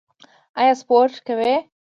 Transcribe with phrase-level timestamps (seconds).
[0.59, 1.51] ایا سپورت کوئ؟